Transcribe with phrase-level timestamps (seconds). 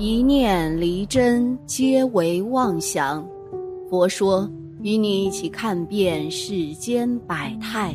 [0.00, 3.22] 一念离真，皆为妄想。
[3.90, 7.94] 佛说，与你一起看遍世间百态。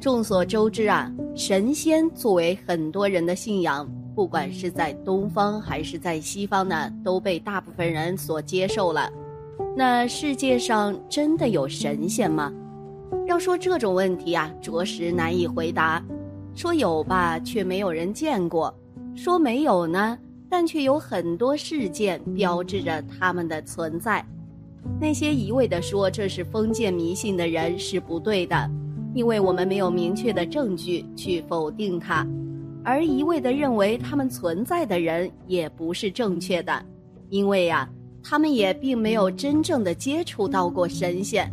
[0.00, 9.12] 众所周知啊，神仙作为很多人的信仰，不管是在东方还是在西方呢，都被大部分人所接受了。
[9.76, 12.50] 那世界上真的有神仙吗？
[13.26, 16.02] 要说这种问题啊，着实难以回答。
[16.54, 18.72] 说有吧，却没有人见过；
[19.14, 20.18] 说没有呢？
[20.58, 24.24] 但却有很多事件标志着他们的存在。
[24.98, 28.70] 那些一味地说这是封建迷信的人是不对的，
[29.14, 32.26] 因为我们没有明确的证据去否定它；
[32.82, 36.82] 而一味地认为他们存在的人也不是正确的，
[37.28, 37.86] 因为呀，
[38.22, 41.52] 他们也并没有真正的接触到过神仙。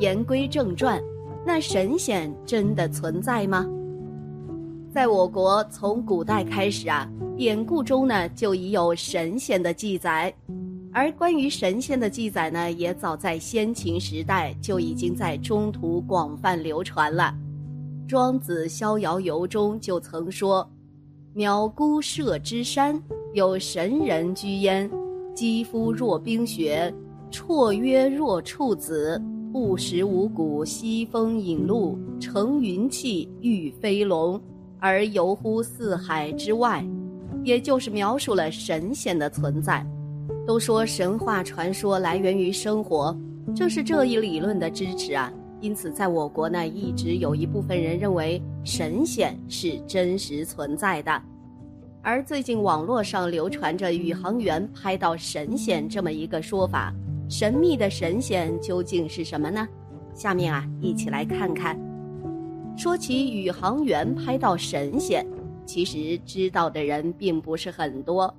[0.00, 0.98] 言归正传，
[1.44, 3.66] 那神仙真的存在吗？
[4.96, 7.06] 在我国，从古代开始啊。
[7.36, 10.34] 典故中呢，就已有神仙的记载，
[10.90, 17.34] 而关于神仙的记载呢，也早在先秦时代就已经在中土广泛流传了。
[18.08, 20.66] 庄子《逍遥游》中就曾说
[21.36, 22.98] ：“渺孤射之山，
[23.34, 24.90] 有神人居焉，
[25.34, 26.90] 肌肤若冰雪，
[27.30, 34.40] 绰约若处子，不食五谷，西风饮露，乘云气，御飞龙，
[34.78, 36.84] 而游乎四海之外。”
[37.44, 39.86] 也就是描述了神仙的存在。
[40.44, 43.16] 都说神话传说来源于生活，
[43.54, 45.32] 正是这一理论的支持啊。
[45.60, 51.22] 因此，在我国呢，一直有一部分人认为神仙是真实存在的。
[52.02, 56.92] 而最近网络上流传着宇航员拍到神仙这么一个说法，
[57.28, 59.66] 神秘的神仙究竟是什么呢？
[60.14, 61.78] 下面啊，一起来看看。
[62.76, 65.26] 说起宇航员拍到神仙。
[65.64, 68.32] 其实知道的人并不是很多，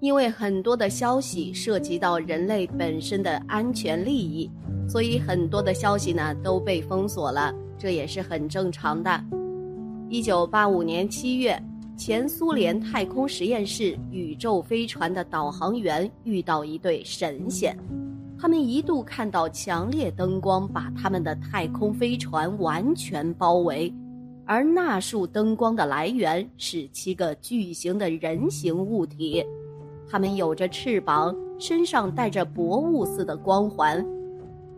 [0.00, 4.50] 因为很多的消息涉及到人类本身的安全利益，
[4.88, 9.24] 所以很多的消息呢都被封锁了，这也是很正常的。
[10.08, 11.56] 一九八五年七月，
[11.96, 17.78] 前苏联太空实验室宇宙飞船的导航员遇到一对神仙，
[18.42, 23.94] 他们一度看到强烈灯光把他们的太空飞船完全包围。
[24.44, 29.44] 而那束灯光的来源是七个巨型的人形物体，
[30.10, 34.04] 它们有着翅膀，身上带着薄雾似的光环。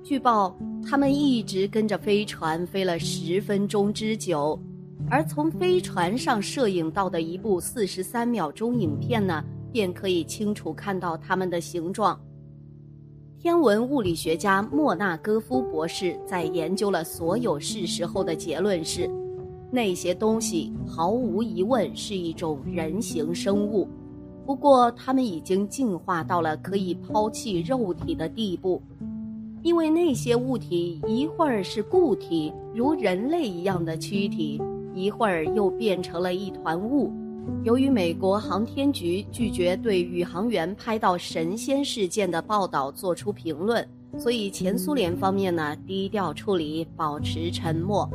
[0.02, 0.54] 据报，
[0.86, 4.60] 他们一直跟着飞船飞了十分钟之久，
[5.08, 9.42] 而从飞船上摄影到的一部四十三秒钟影片呢，
[9.72, 12.20] 便可以清楚看到它们的形状。
[13.44, 19.06] 天文物理学家莫纳戈夫博士在研究了所有事实后的结论是。
[19.70, 23.86] 那些东西毫无疑问是一种人形生物，
[24.46, 28.80] 不过它们已经进化到了可以抛弃肉体的地步，
[29.60, 34.58] 因为那些物体一会儿是固体，如人类一样的躯体，
[34.94, 37.12] 一会儿又变成了一团雾。
[37.62, 43.86] 由于美国航天局拒绝对宇航员拍到神仙事件的报道做出评论，
[44.18, 48.08] 所以前苏联方面呢低调处理，保持沉默。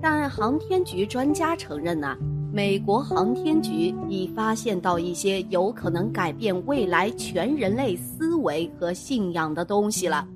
[0.00, 2.16] 但航天局专家承认呢，
[2.52, 10.26] 美国航天局已发现到一些有可能改变未来全人类思维和信仰的东西了。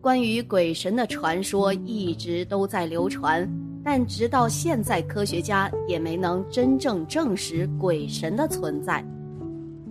[0.00, 3.48] 关于鬼神的传说一直都在流传，
[3.84, 9.04] 但直到现在，科学家也没能真正证实鬼神的存在。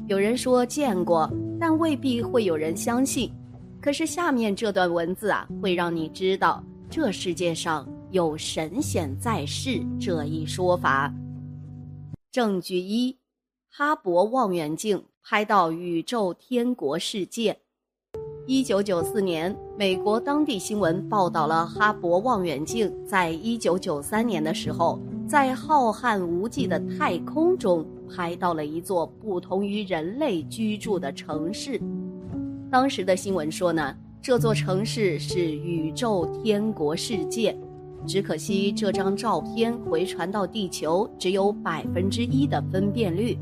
[0.08, 3.32] 有人说见过，但未必会有人相信。
[3.82, 7.88] 可是下面这段文字啊，会让你知道这世界上。
[8.12, 11.10] 有神仙在世这一说法。
[12.30, 13.18] 证据一：
[13.70, 17.58] 哈勃望远镜拍到宇宙天国世界。
[18.46, 31.82] 一九九四年，美国当地新闻报道了哈勃望远镜在一九九三年的时候，在浩瀚无际的太空中拍到了一座不同于人类居住的城市。
[32.70, 37.58] 当时的新闻说呢，这座城市是宇宙天国世界。
[38.06, 43.36] 只可惜这张照片回传到地球只有百分之一的分辨率。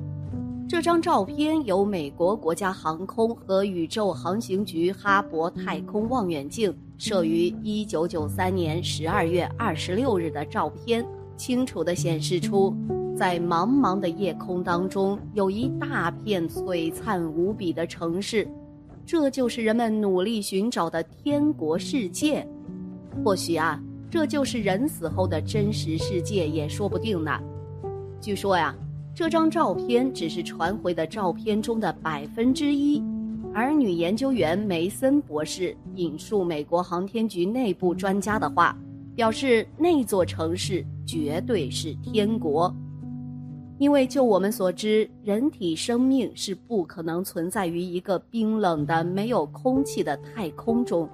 [0.69, 11.03] 这张照片由美国国家航空和宇宙航行局哈勃太空望远镜摄于1993年12月26日的照片，
[11.35, 12.71] 清楚地显示出，
[13.17, 18.47] 在茫茫的夜空当中有一大片璀璨无比的城市，
[19.07, 22.47] 这就是人们努力寻找的天国世界。
[23.25, 27.31] 或许啊，这就是人死后的真实世界，也说不定呢。
[28.21, 28.75] 据说呀。
[29.19, 33.03] 这张照片只是传回的照片中的百分之一，
[33.53, 38.73] 而女研究员梅森博士引述美国航天局内部专家的话，
[39.17, 42.73] 表示那座城市绝对是天国，
[43.77, 51.09] 因为就我们所知，人体生命是不可能存在于一个冰冷的没有空气的太空中。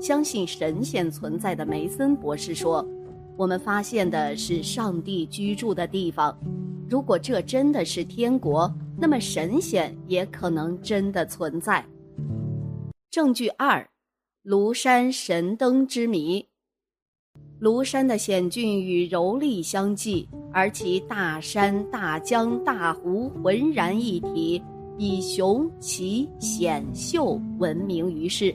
[0.00, 2.86] 相信神仙存在的梅森博士说
[3.42, 6.38] ：“我们发现的是上帝居住的地方。”
[6.88, 11.84] 如果这真的是天国，那么神仙也可能真的存在。
[13.10, 13.84] 证据二：
[14.44, 16.46] 庐山神灯之谜。
[17.60, 24.62] 庐山的险峻与柔丽相继，而其大山、大江、大湖浑然一体，
[24.98, 28.54] 以雄奇险秀闻名于世。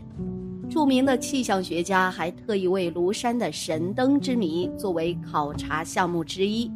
[0.69, 6.71] 著名的气象学家还特意为庐山的神灯之谜作为考察项目之一。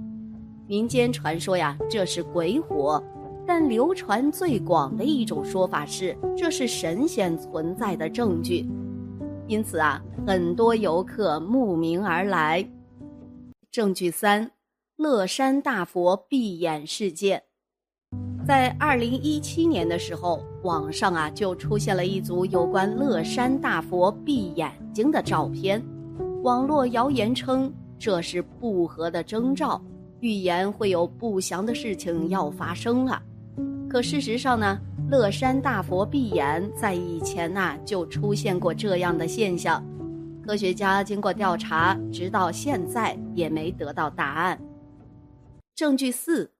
[0.65, 3.03] 民间传说呀，这是鬼火，
[3.45, 8.65] 但流传最广的一种说法是，这是神仙存在的证据。
[9.47, 12.65] 因此啊，很多游客慕名而来。
[13.69, 14.51] 证据三：
[14.95, 17.43] 乐山大佛闭眼事件。
[18.45, 25.81] 在二零一七年的时候，网上啊就出现了一组有关乐山大佛闭眼睛的照片，
[26.43, 29.81] 网络谣言称这是不和的征兆。
[30.19, 33.19] 预言会有不祥的事情要发生了，
[33.89, 34.79] 可事实上呢，
[35.09, 39.83] 乐山大佛闭眼在以前呐就出现过这样的现象，
[40.45, 44.59] 科学家经过调查，直到现在也没得到答案。
[45.73, 46.51] 证据四，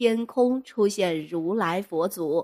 [0.00, 2.42] 天空出现如来佛祖。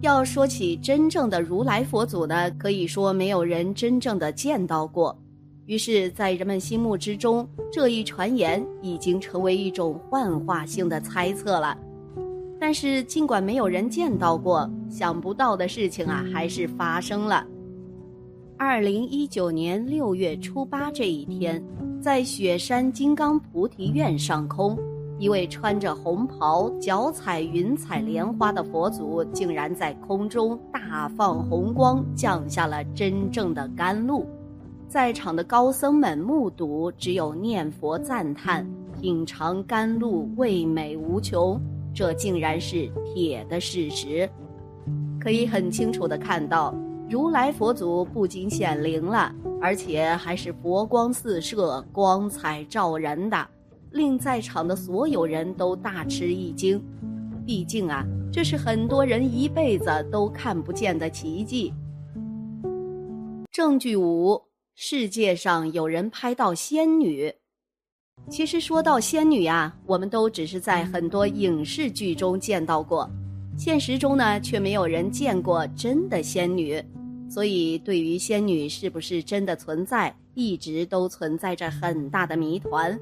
[0.00, 5.14] 要说起真正的如来佛祖呢，可以说没有人真正的见到过。
[5.66, 11.76] 于是，在人们心目之中，这一传言已经成为一种幻化性的猜测了。
[12.58, 17.46] 但是，尽管没有人见到过，想不到的事情啊，还是发生了。
[18.56, 21.62] 二零一九年六月初八这一天，
[22.00, 24.74] 在雪山金刚菩提院上空，
[25.18, 34.24] 一位穿着红袍、脚踩云彩莲花的佛祖，竟然在空中大放红光，降下了真正的甘露。
[34.88, 38.64] 在场的高僧们目睹，只有念佛赞叹，
[39.00, 41.60] 品尝甘露味美无穷。
[41.92, 44.30] 这竟然是铁的事实，
[45.20, 46.72] 可以很清楚的看到，
[47.10, 53.46] 如来佛祖不仅显灵了，而且还是佛光四射、光彩照人的，
[53.92, 56.82] 令在场的所有人都大吃一惊。
[57.46, 61.72] 毕竟啊，这是很多人一辈子都看不见的奇迹。
[63.50, 64.40] 证据五。
[64.80, 67.34] 世界上有人拍到仙女，
[68.30, 73.10] 其实说到仙女啊，我们都只是在很多影视剧中见到过，
[73.56, 76.80] 现实中呢却没有人见过真的仙女，
[77.28, 82.96] 所以对于仙女是不是真的存在，一直都存在着很大的谜团。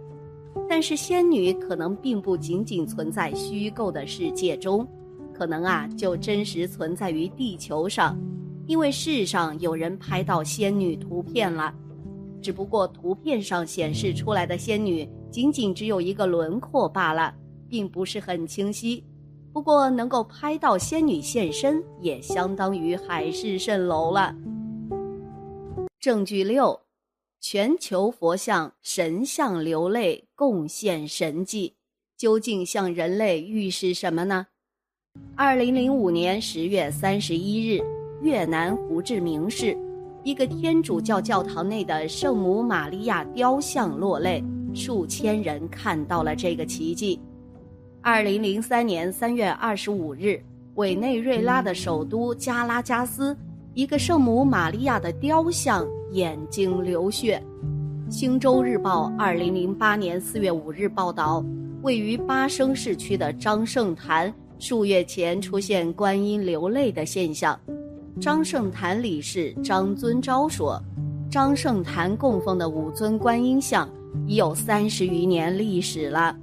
[0.68, 4.86] 但是仙女可能并不仅仅存在虚构的世界中，
[5.32, 8.18] 可能啊就真实存在于地球上。
[8.66, 11.72] 因为世上有人拍到仙女图片了，
[12.42, 17.32] 只不过图片上显示出来的仙女仅仅只有一个轮廓罢了，
[17.68, 19.04] 并不是很清晰。
[19.52, 24.34] 不过能够拍到仙女现身，也相当于海市蜃楼了。
[26.00, 26.78] 证据六：
[27.48, 31.74] 全球佛像神像流泪，贡献神迹，
[32.16, 34.48] 究竟向人类预示什么呢？
[35.36, 37.80] 二零零五年十月三十一日。
[38.20, 39.78] 越南胡志明市，
[40.24, 44.42] 一个天主教教堂内的圣母玛利亚雕像落泪，
[44.74, 47.20] 数千人看到了这个奇迹。
[48.02, 50.42] 二零零三年三月二十五日，
[50.74, 53.36] 委内瑞拉的首都加拉加斯，
[53.76, 57.42] 一个圣母玛利亚的雕像眼睛流血。
[58.08, 61.44] 星洲日报二零零八年四月五日报道，
[61.82, 67.60] 位于巴生市区的张圣坛数月前出现观音流泪的现象。
[68.18, 70.82] 张圣坛理事张尊昭说
[71.30, 73.86] ：“张圣坛供奉的五尊观音像
[74.26, 76.34] 已有三十余年历史了。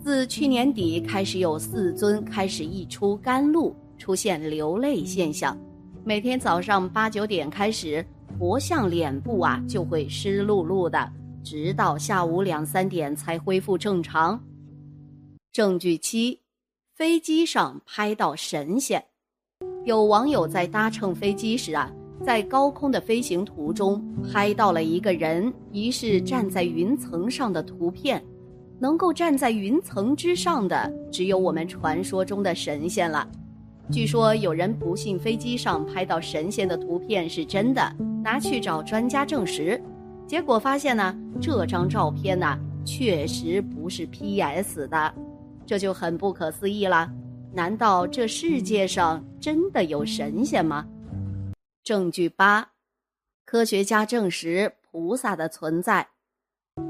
[0.00, 5.58] 自去年底开始，有四尊开始溢出甘露，出现流泪现象。
[6.04, 8.04] 每天早上八九点开始，
[8.38, 11.12] 佛像脸部啊就会湿漉漉的，
[11.44, 14.42] 直到下午两三点才恢复正常。
[15.52, 16.40] 证据七：
[16.94, 19.04] 飞机上拍到神仙。
[19.84, 21.90] 有网友在搭乘飞机时啊，
[22.24, 28.22] 在高空的飞行途中拍到了一个人疑似站在云层上的图片。
[28.80, 33.28] 能够站在云层之上的，只有我们传说中的神仙了。
[33.90, 37.80] 据说有人不信飞机上拍到神仙的图片是真的，
[38.22, 39.82] 拿去找专家证实，
[40.26, 45.14] 结果发现呢，这张照片呢确实不是 PS 的，
[45.64, 47.10] 这就很不可思议了。
[47.54, 50.86] 难道这世界上真的有神仙吗？
[51.82, 52.72] 证据八，
[53.46, 56.06] 科学家证实菩萨的存在。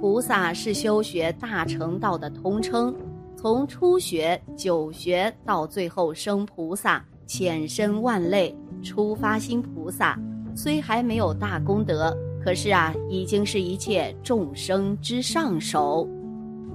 [0.01, 2.93] 菩萨是修学大乘道的通称，
[3.41, 8.53] 从初学、九学到最后生菩萨，浅身万类，
[8.83, 10.19] 初发心菩萨，
[10.57, 16.05] 虽还没有大功德，可是啊，已经是一切众生之上首。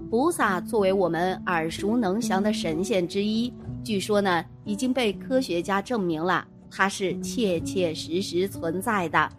[0.09, 3.53] 菩萨作为我们耳熟能详的神仙之一，
[3.83, 9.29] 据说呢，已经被科学家证明了，它是切切实实存在的。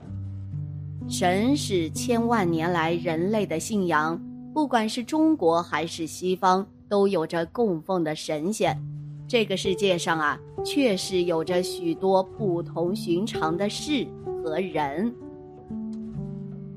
[1.08, 8.76] 神是千万年来人类的信仰，不管是中国还是西方，都有着供奉的神仙。
[9.26, 14.06] 这个世界上啊，确实有着许多不同寻常的事
[14.42, 15.12] 和人。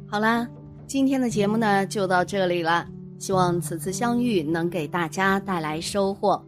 [0.07, 0.47] 好啦，
[0.87, 2.87] 今天的节目呢就到这里了，
[3.19, 6.41] 希望此次相遇能给大家带来收获。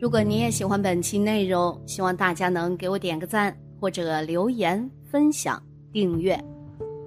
[0.00, 6.38] 如果你也喜欢本期内容，希望大家能给我点个赞，或者留言、分享、订阅。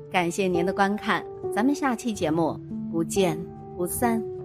[0.10, 2.58] 感谢您的观看，咱们下期节目
[2.92, 3.38] 不见
[3.76, 4.39] 不散。